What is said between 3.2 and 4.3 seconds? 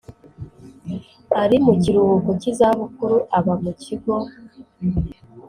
aba mu kigo